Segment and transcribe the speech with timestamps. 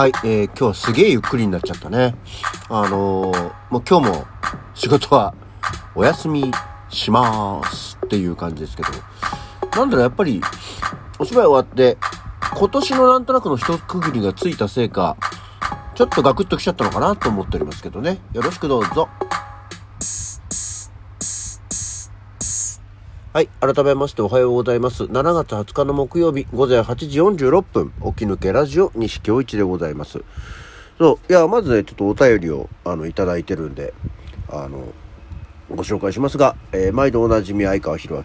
[0.00, 2.14] はい、えー、今日はすげえゆっくりになっちゃったね。
[2.70, 4.26] あのー、もう今日も
[4.74, 5.34] 仕事は
[5.94, 6.50] お休み
[6.88, 8.88] しますっていう感じですけど、
[9.76, 10.40] なんだろう、やっぱり
[11.18, 11.98] お芝居終わって、
[12.56, 15.18] 今年のなんとなくの一区切りがついたせいか、
[15.94, 18.22] ちょっとガクッときちゃったのかなと思っておりますけどね。
[18.32, 19.10] よろしくどうぞ。
[23.32, 23.48] はい。
[23.60, 25.04] 改めましておはようございます。
[25.04, 30.24] 7月20日の木曜日午前8時46分、起き抜けラジオ西京一でございます。
[30.98, 31.32] そう。
[31.32, 33.94] いや、まずね、ちょっとお便りを、あの、いただいてるんで、
[34.48, 34.82] あの、
[35.70, 38.24] ご紹介しますが、えー、毎度おなじみ相川博明。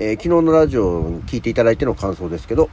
[0.00, 2.70] えー、昨日のラジオを聞いていただいての感想ですけど、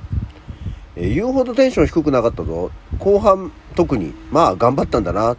[0.95, 2.71] えー、言うほどテンション低くなかったぞ。
[2.97, 5.37] 後半、特に、まあ、頑張ったんだな、っ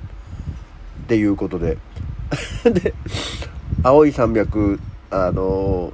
[1.08, 1.78] ていうことで。
[2.62, 2.94] で、
[3.82, 4.78] 青い山脈、
[5.14, 5.92] あの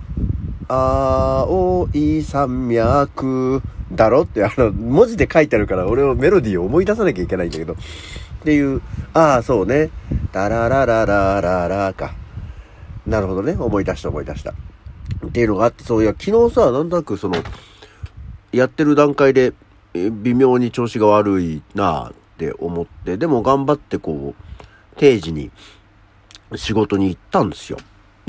[0.69, 4.23] 青い山脈だろ？
[4.23, 7.73] ってあの文字で書いてあるから俺はメロディーを思い出さなきゃいけないんだけど。
[7.73, 7.77] っ
[8.45, 8.81] ていう
[9.15, 9.91] ああそうね。
[10.31, 12.15] タララララララか。
[13.07, 13.57] なるほどね。
[13.59, 14.53] 思い出した思い出した。
[15.27, 17.43] っていうのがあってそういや昨日さなんとなくその
[18.53, 19.53] やってる段階で
[19.95, 23.17] 微妙に調子が悪いなって思って。
[23.17, 25.51] でも頑張ってこう定時に
[26.55, 27.79] 仕事に行ったんですよ。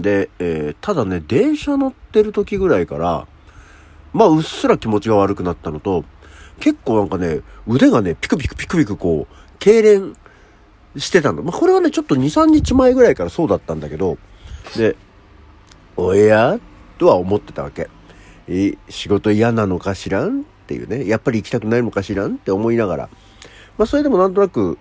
[0.01, 3.27] で、えー、ただね、電車乗ってる時ぐらいから、
[4.13, 6.03] まあ、うっすら気持ちが悪くなったのと、
[6.59, 10.15] 結構なんかね、腕がね、ピクピクピクピクこう、痙攣
[10.97, 11.43] してたの。
[11.43, 14.17] まあ、これはね、ちょっと2、3日前ぐらいからそうだったんだけど、
[14.75, 14.95] で、
[15.95, 16.59] おや？
[16.97, 17.89] とは思ってたわけ。
[18.47, 20.41] え、仕事嫌なのかしらん？
[20.41, 22.35] っていうね、やっぱり行きたくないのかしらん？
[22.35, 23.09] って思いながら、
[23.77, 24.77] まあ、それでもなんとなく、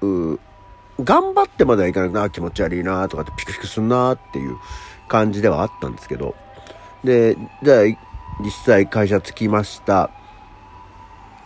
[0.00, 0.38] う
[1.02, 4.56] 頑張ってまではいかなくな、気持ち悪いなとかってピクピクすんなっていう
[5.08, 6.34] 感じではあったんですけど。
[7.02, 7.84] で、じゃあ、
[8.42, 10.10] 実際会社着きました。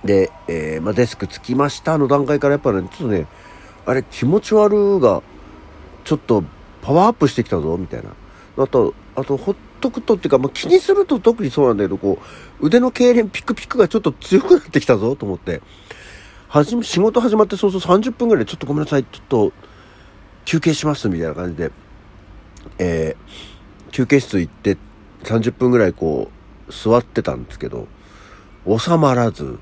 [0.04, 3.26] で、えー、まあ、デスク着きましたの段階からやっぱね、ちょっとね、
[3.86, 5.22] あれ気持ち悪が、
[6.04, 6.44] ちょっと
[6.82, 8.10] パワーアップしてきたぞ、みたいな。
[8.62, 12.18] あと、あと、ほっとくとっていうか、まあ、気にすると特にそうなんだけど、こ
[12.60, 15.62] う、腕の痙攣ピクピクがちょっと強くなってきたぞ、と思って。
[16.48, 19.52] はじめ、仕事始まってそうそう30分ぐらいでちょっとごめんなさい、ちょっと
[20.46, 21.70] 休憩しますみたいな感じで、
[22.78, 24.78] えー、休憩室行って
[25.24, 26.30] 30分ぐらいこ
[26.68, 27.86] う座ってたんですけど、
[28.66, 29.58] 収まらず、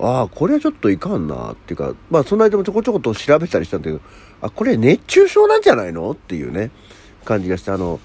[0.00, 4.00] ああ、これはちょっといかんなっていうか、まあその間もちょこちょこと調べたりしたんだけど、
[4.40, 6.72] あ、これ熱中症なんじゃないのっていうね、
[7.24, 8.00] 感じがして、あの、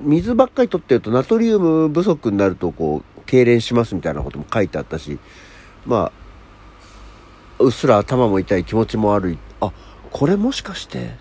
[0.00, 5.18] 水ばっかり取ってるとナトリウム不足になるとこう、痙攣しますみたいなことも書いてあったし、
[5.84, 6.21] まあ、
[7.58, 9.38] うっすら頭も痛い気持ちも悪い。
[9.60, 9.72] あ
[10.10, 11.14] これもしかして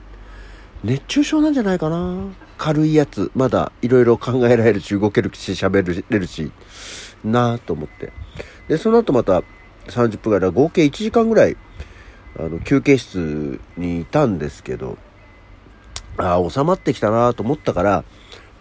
[0.83, 2.29] 熱中症なんじゃないかな？
[2.57, 6.51] 軽いやつまだいろいろ考えられるし動けるし喋れるし
[7.23, 8.11] なあと思って。
[8.67, 9.43] でその後また
[9.87, 11.57] 30分ぐらい合計1時間ぐらい
[12.39, 14.97] あの休憩室にいたんですけど
[16.17, 18.03] ああ収まってきたなと思ったから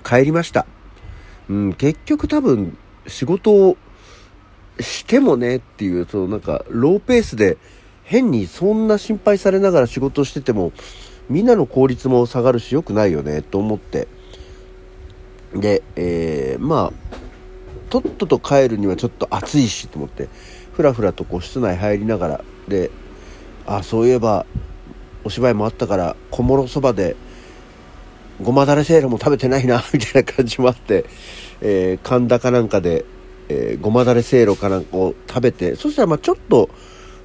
[0.04, 0.66] 帰りました。
[1.48, 2.76] うん結局多分
[3.06, 3.76] 仕事を
[4.82, 7.58] してもねっていう、そのなんか、ローペースで、
[8.04, 10.72] 変にそんな心配されながら仕事してても、
[11.28, 14.08] みんなの効率も下がるし良くないよね、と思って。
[15.54, 17.20] で、えー、まあ、
[17.88, 20.28] とっとと帰るにはちょっと暑いしと思って、
[20.72, 22.90] ふらふらとこう室内入りながら、で、
[23.66, 24.46] あ、そういえば、
[25.22, 27.16] お芝居もあったから、小諸そばで、
[28.42, 31.04] ごまだれせいろも食べてないな、みたいな感じもあって、
[31.60, 33.04] えー、神田かなんかで、
[33.50, 36.70] えー、ごまだれせいろかなんかを食べてそしたらまあちょっと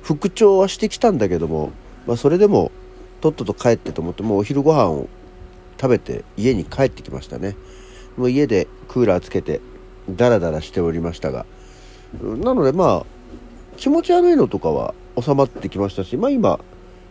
[0.02, 1.72] 復調はしてきたんだけども、
[2.08, 2.72] まあ、それでも
[3.22, 5.08] とっとと帰ってと思ってもうお昼ご飯を
[5.80, 7.56] 食べて家に帰ってきましたね。
[8.18, 9.62] もう家でクーラーつけて
[10.10, 11.46] ダラダラしておりましたが
[12.22, 13.06] なのでまあ
[13.78, 16.60] 気持ち悪いのとかは収まってきましたしまあ今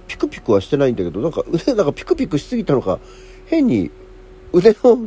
[0.06, 2.98] ピクピクはしてないんだけどなんか腕 なんかピクピクしすぎたのか
[3.46, 3.90] 変に
[4.52, 5.06] 腕の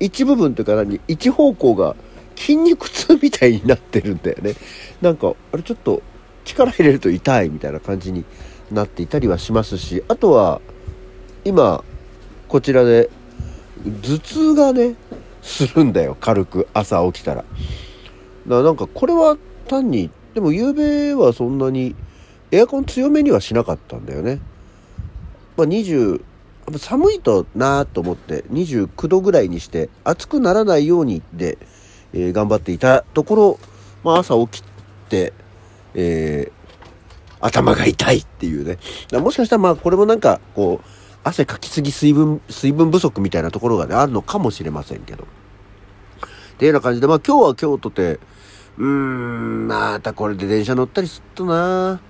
[0.00, 1.94] 一部分というか何一方向が
[2.40, 4.54] 筋肉痛みたいになってるんだよね。
[5.02, 6.02] なんか、あれちょっと
[6.46, 8.24] 力入れると痛いみたいな感じに
[8.72, 10.62] なっていたりはしますし、あとは、
[11.44, 11.84] 今、
[12.48, 13.10] こちらで、
[14.02, 14.94] 頭痛がね、
[15.42, 17.42] するんだよ、軽く、朝起きたら。
[17.42, 17.50] だか
[18.46, 19.36] らなんか、これは
[19.68, 21.94] 単に、でも夕べはそんなに、
[22.52, 24.40] エアコン強めにはしなかったんだよね。
[25.58, 26.22] まあ、20、
[26.78, 31.58] 寒いとなーと思って29度ぐらいにして暑くならないようにで
[32.12, 33.58] えー、頑張っていたところ、
[34.04, 34.64] まあ、朝起き
[35.08, 35.32] て、
[35.94, 36.52] えー、
[37.40, 38.78] 頭が痛いっていうね。
[39.18, 40.86] もしかしたらまあこれもなんかこう
[41.22, 45.24] 汗かきすぎ水分水分不足みたいなところがねあるのかもしれませんけど。
[45.24, 45.26] っ
[46.58, 48.20] ていうような感じでまあ今日は今日とて
[48.76, 52.00] うーんまたこれで電車乗ったりすっとな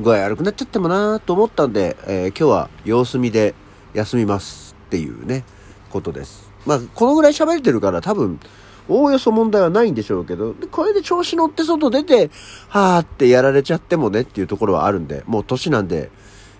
[0.00, 3.54] 具合悪くなっちゃってもなと思ったんで、えー、今日は様子見で
[3.94, 5.44] 休みますっていうね、
[5.90, 6.50] ことです。
[6.66, 8.40] まあ、このぐらい喋れてるから多分、
[8.88, 12.30] おおよそ問題はないんでしょうけど、これで調子乗って外出て、
[12.68, 16.10] はーってやられちゃってもねっていうところはあるんで、もう年なんで、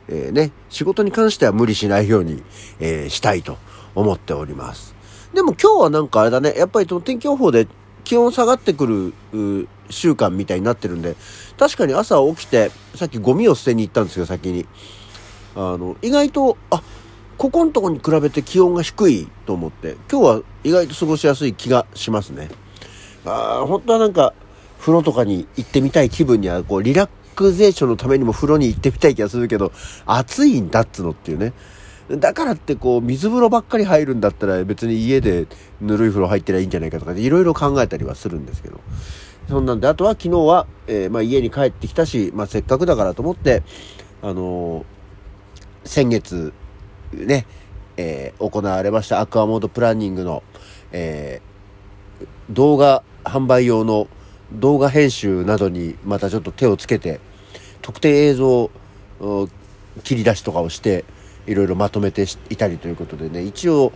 [0.08, 2.42] えー、ね、仕事に関しては無理しないように、
[2.80, 3.58] えー、したいと
[3.94, 4.94] 思っております。
[5.34, 7.66] でも今日はなんかあれだね、やっぱりその天気予報で
[8.04, 11.16] 気温下がってくる週間みたいになってるんで、
[11.58, 14.66] 確かに朝起きて、さっきゴミを捨てに行ったんですよ、先に。
[15.54, 16.82] あの、意外と、あ、
[17.38, 22.50] ここのとこに比べて気温が低いと思って、今日は意外と過ごしやすい気がしますね。
[23.24, 24.34] ああ本当はなんか、
[24.80, 29.72] 風呂とかに行ってみたい気分には、こう、リラックゼーションのためにも風呂に行ってみたい気がするけど、
[30.06, 31.52] 暑いんだっつのっていうね。
[32.10, 35.46] だからってこう、水風呂ばっかり入るんだったら別に家で
[35.80, 38.80] ぬるい風呂入ってりゃいいんじゃないかとかいろいろ考えたりはするんですけど。
[39.48, 43.62] そんなんで、あとは昨日は、えー、まあ家に帰ってきたし、まあせっかくだからと思って、
[44.20, 44.84] あのー、
[45.84, 46.52] 先月、
[47.12, 47.46] ね、
[47.96, 50.42] えー、行われましたアクアモードプランニングの、
[50.92, 51.40] え
[52.50, 54.08] 動画販売用の
[54.52, 57.20] 動画編集などにまたちょっと手をつけて、
[57.80, 58.70] 特定映像
[60.04, 61.04] 切り出しとかをして、
[61.46, 63.92] いろいろまとめていたりということでね、一応、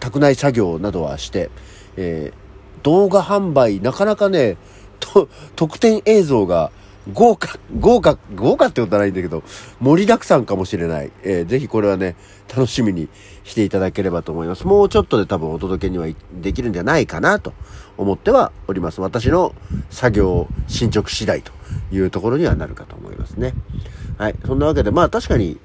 [0.00, 1.50] 宅内作業などはして、
[1.96, 4.56] えー、動画販売、なかなかね、
[4.98, 6.70] と、特典映像が
[7.12, 9.42] 豪華、豪華、豪華ってことはないんだけど、
[9.80, 11.12] 盛りだくさんかもしれない。
[11.22, 12.16] えー、ぜひこれはね、
[12.48, 13.08] 楽しみに
[13.44, 14.66] していただければと思います。
[14.66, 16.06] もうちょっとで多分お届けには
[16.40, 17.52] できるんじゃないかなと
[17.96, 19.00] 思ってはおります。
[19.00, 19.54] 私の
[19.90, 21.52] 作業進捗次第と
[21.92, 23.54] いうところにはなるかと思いますね。
[24.18, 24.34] はい。
[24.44, 25.58] そんなわけで、まあ確かに、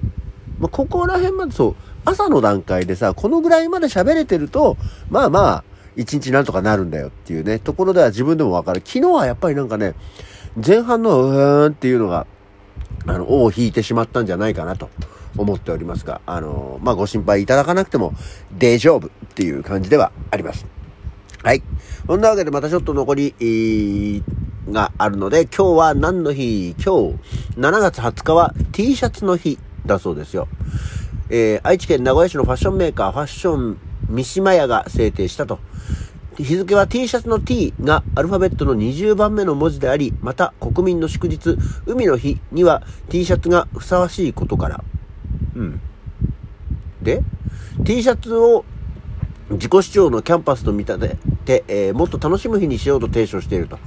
[0.60, 4.76] まあ、ここら辺までそう、朝の段階でさ、このぐらいまで喋れてると、
[5.10, 5.64] まあまあ、
[5.96, 8.82] 一日なんとかなるんだよっていうね、ところでは自分でもわかる。
[8.84, 9.94] 昨日はやっぱりなんかね、
[10.56, 12.26] 前半のうーんっていうのが、
[13.06, 14.90] あの、尾を引いてしまったんじゃないかなと
[15.36, 18.12] 思っておりますが、あの、まあ、ご心配いただかなくても
[18.58, 20.66] 大丈夫っていう感じではあります。
[21.42, 21.62] はい。
[22.06, 24.22] そんなわけでまたちょっと残り、えー、
[24.70, 26.70] があるので、今日は何の日？
[26.72, 27.18] 今日、
[27.56, 30.48] 7月20日は T シャツの日だそうですよ。
[31.30, 33.78] えー、愛知県名古屋市のファッションメーカー、ファッション
[34.08, 35.58] 三島屋が制定したと。
[36.38, 41.56] 日付は T シャツの T がアルファベットの20番目の文字であり、また国民の祝日、
[41.86, 44.84] 海の日には T シャツがふさわしいことから。
[45.54, 45.80] うん。
[47.02, 47.22] で、
[47.84, 48.64] T シャツを
[49.50, 53.78] 自己主張のキャンパスと見立てて、えー、もっと楽しむ日にしようと提唱していると。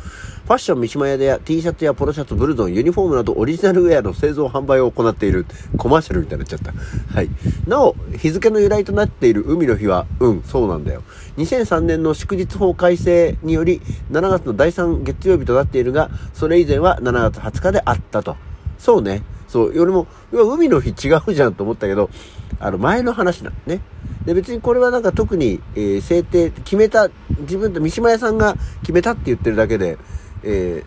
[0.45, 6.71] ファッション三島屋でや T シャツやポロシャツ、ブルゾン、ユニフォームなどオリジナルウェアの製造販売を行っているコマーシャルみたいになっちゃった。
[7.11, 7.29] はい。
[7.65, 11.01] なお、日付の由来となっている海の日は、うん、そうなんだよ。
[11.37, 13.81] 2003年の祝日法改正により
[14.11, 18.37] 7月の第3月曜日となっているが、それ以前は7月20日であったと。
[18.77, 19.23] そうね。
[19.47, 22.11] そう、俺も、海の日違うじゃんと思ったけど、
[22.59, 23.81] あの、前の話なのね。
[24.25, 27.09] で、別にこれはなんか特に、えー、制定、決めた、
[27.39, 29.97] 自分と三島屋さんが決めたって言ってるだけで、
[30.45, 30.83] え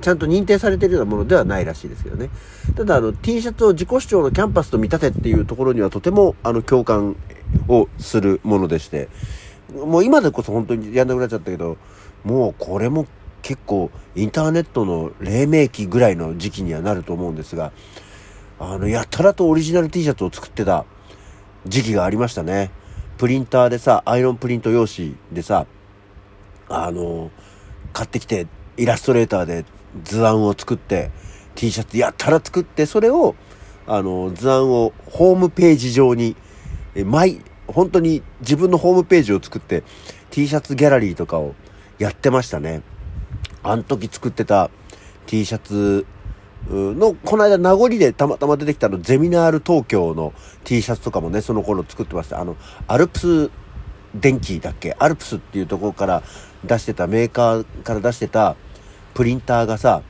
[0.00, 2.30] ー、ちゃんと認定されてるようなものではないらしいですけどね。
[2.76, 7.16] ただ、あの、T シャツを自己主張のキャンパスと見立てっていうところにはとても、あの、共感
[7.68, 9.08] をするものでして、
[9.72, 11.76] もう今でこそ本当にやんなくなっちゃったけど、
[12.24, 13.06] もうこれも
[13.42, 17.72] 結構インターネットの黎明期ぐらいの時期にはなると思うんですが、
[18.58, 20.84] あの、やたらとオリジナル T シャツを作ってた
[21.66, 22.70] 時期がありましたね。
[23.18, 25.66] プリンターでさ、アイロンプリント用紙でさ、
[26.68, 27.30] あの、
[27.92, 28.46] 買ってきて、
[28.78, 29.64] イラストレーターで
[30.04, 31.10] 図案を作って、
[31.54, 33.34] T シャツやったら作って、それを、
[33.86, 36.36] あの、図案をホームページ上に、
[36.94, 39.82] え、毎、本当に自分のホームページを作って、
[40.30, 41.54] T シャツギャラリーとかを
[41.98, 42.82] やってましたね。
[43.62, 44.70] あの時作ってた
[45.26, 46.06] T シャツ
[46.70, 50.32] の、この間名残でたまたま出てきたの、ゼミナール東京の
[50.64, 52.40] T シャツとかもね、その頃作ってました。
[52.40, 52.56] あの、
[52.86, 53.50] アルプス
[54.14, 54.96] 電気だっけ？
[54.98, 56.22] アルプスっていうところから
[56.64, 58.56] 出してた、メーカーから出してた
[59.18, 60.04] プリンターがさ、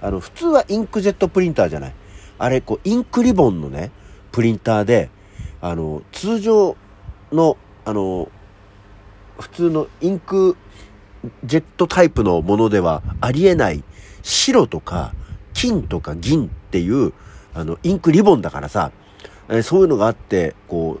[0.00, 1.94] あの、普通はインクジェットプリンターじゃない。
[2.38, 3.90] あれ、こう、インクリボンのね、
[4.30, 5.10] プリンターで、
[5.60, 6.76] あの、通常
[7.32, 8.28] の、あの、
[9.36, 10.56] 普通のインク
[11.42, 13.82] ジェットタイプのものではありえない
[14.22, 15.12] 白とか
[15.54, 17.12] 金とか銀っていう、
[17.54, 18.92] あの、インクリボンだからさ、
[19.48, 21.00] え、そういうのがあって、こ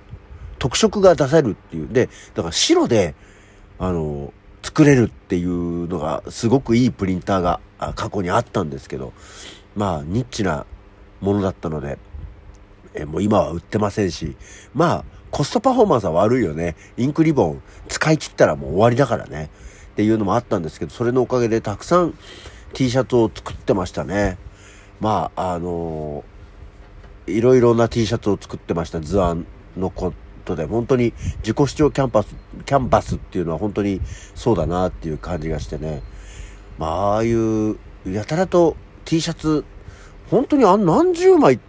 [0.58, 1.88] 特色が出せるっていう。
[1.88, 3.14] で、だから白で、
[3.78, 4.32] あの、
[4.74, 7.60] 作れるっていうのが、すごくいいプリンターが
[7.94, 9.12] 過去にあったんですけど、
[9.76, 10.64] まあ、ニッチな
[11.20, 11.98] ものだったので、
[12.94, 14.34] え、もう今は売ってませんし、
[14.72, 16.74] まあ、コストパフォーマンスは悪いよね。
[16.96, 19.50] インクリボン使い切ったらもう終わりだからね。
[19.92, 22.14] っていうのもあったんですけど、それのおかげでたくさん
[22.72, 24.38] T シャツを作ってましたね。
[25.00, 32.34] まあ、あのー、いろいろな T シャツを作ってました図案のことで、本当に自己主張キャンパス、
[32.64, 34.00] キャンバスっていうのは本当に
[34.34, 36.02] そうだなっていう感じがしてね。
[36.78, 39.64] まあ、ああいう、やたらと T シャツ、
[40.30, 41.60] 本当にあ何十枚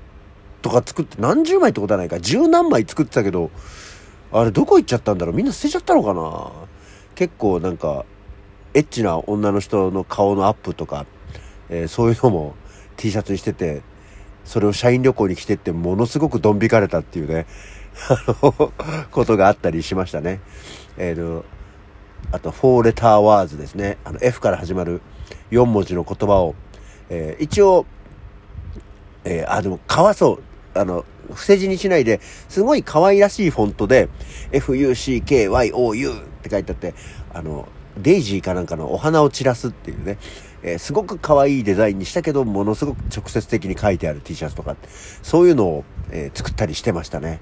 [0.62, 3.52] とか作って、何十枚ってことはないか、十何枚作ってたけど、
[4.32, 5.36] あれどこ行っちゃったんだろう。
[5.36, 6.52] みんな捨てちゃったのかな。
[7.16, 8.06] 結構なんか、
[8.74, 11.06] エッチな女の人の顔のアップとか、
[11.70, 12.56] えー、そういうのも
[12.98, 13.84] T シャツにしてて、
[14.46, 17.46] それを社員旅行に着てってものすごくドン引かれたっていうね、
[18.10, 18.74] あの、
[19.12, 20.40] ことがあったりしましたね。
[20.98, 21.46] えー、と、
[22.32, 23.98] あと、フォーレターワーズですね。
[24.04, 25.02] あの、F から始まる
[25.52, 26.56] 4文字の言葉を、
[27.10, 27.86] えー、一応、
[29.24, 30.44] えー、あ、でも、かわそう。
[30.74, 32.20] あの、伏せ字にしないで、
[32.50, 34.10] すごい可愛らしいフォントで、
[34.52, 36.94] FUCKYOU って書いてあって、
[37.34, 40.18] あの、デイジーかなんかのお花を散らすっていうね、
[40.64, 44.76] えー、すごく可愛いデザインにしたけど、ものすごく直接的に書いてある T シャツとか、
[45.22, 47.40] そういうのを、えー、作ったりしてましたね。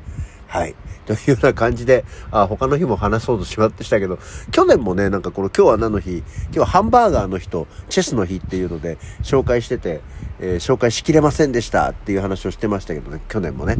[0.51, 0.75] はい。
[1.05, 4.20] というような感じで、あ、他の日も話そうとしまってしたけど、
[4.51, 10.01] 去年もね、なんかこの今日は何の日、今日はハンバーガーの日とチェスの日っていうので紹介してて、
[10.41, 13.77] えー、紹介しきれませんでしたっていう話をしてましたけどね、去年もね。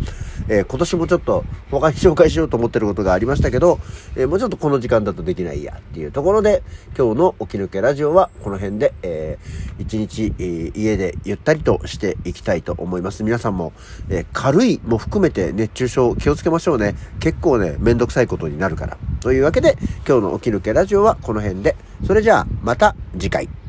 [0.48, 3.80] えー、今年もちょっと他に紹介しようと思ってることがありましたけど、
[4.16, 6.64] えー、もうちょっとこの時間だとできないやっていうところで、
[6.98, 13.24] 今日の起き抜けラジオはこの辺で、えー、一日、えー、家でゆったりとしていきたいと思います。
[13.24, 13.74] 皆さんも、
[14.10, 16.96] えー、軽いも含めて熱中症気をつけましょうね。
[17.20, 18.98] 結構ね、めんどくさいことになるから。
[19.20, 19.78] というわけで、
[20.08, 21.76] 今日の起き抜けラジオはこの辺で、
[22.06, 23.61] それじゃあまた次回。